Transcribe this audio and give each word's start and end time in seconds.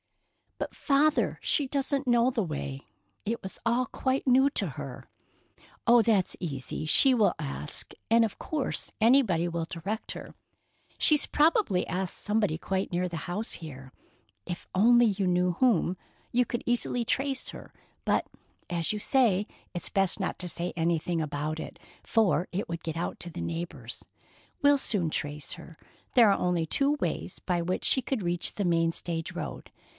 "But, 0.57 0.75
Father, 0.75 1.37
she 1.41 1.67
doesn't 1.67 2.07
know 2.07 2.31
the 2.31 2.43
way. 2.43 2.87
It 3.23 3.41
was 3.43 3.59
all 3.65 3.85
quite 3.87 4.27
new 4.27 4.49
to 4.51 4.69
her." 4.69 5.09
"Oh, 5.85 6.01
that's 6.01 6.35
easy. 6.39 6.85
She 6.85 7.13
will 7.13 7.33
ask, 7.37 7.93
and 8.11 8.23
of 8.25 8.39
course 8.39 8.91
anybody 9.01 9.47
will 9.47 9.65
direct 9.65 10.11
her. 10.13 10.33
She's 10.97 11.27
probably 11.27 11.85
asked 11.87 12.17
somebody 12.17 12.57
quite 12.57 12.91
near 12.91 13.07
the 13.09 13.25
house 13.29 13.53
here. 13.53 13.91
If 14.45 14.67
you 14.75 14.81
only 14.81 15.15
knew 15.19 15.53
whom, 15.53 15.97
you 16.31 16.45
could 16.45 16.63
easily 16.65 17.05
trace 17.05 17.49
her, 17.49 17.71
but, 18.05 18.27
as 18.69 18.93
you 18.93 18.97
say, 18.99 19.45
it's 19.73 19.89
best 19.89 20.19
not 20.19 20.39
to 20.39 20.49
say 20.49 20.73
anything 20.75 21.21
about 21.21 21.59
it, 21.59 21.79
for 22.03 22.47
it 22.51 22.67
would 22.69 22.83
get 22.83 22.97
out 22.97 23.19
to 23.21 23.29
the 23.29 23.41
neighbors. 23.41 24.03
We'll 24.61 24.79
soon 24.79 25.11
trace 25.11 25.53
her. 25.53 25.77
There 26.13 26.29
are 26.31 26.37
only 26.39 26.65
two 26.65 26.93
ways 26.99 27.37
by 27.39 27.61
which 27.61 27.85
she 27.85 28.01
could 28.01 28.23
reach 28.23 28.55
the 28.55 28.65
main 28.65 28.91
stage 28.91 29.31
road. 29.33 29.71